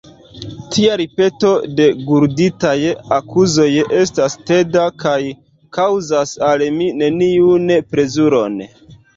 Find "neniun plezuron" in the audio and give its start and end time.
7.05-8.61